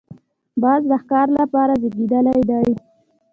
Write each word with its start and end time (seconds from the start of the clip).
باز 0.61 0.81
د 0.91 0.91
ښکار 1.01 1.27
لپاره 1.39 1.73
زېږېدلی 1.81 2.41
دی 2.49 2.69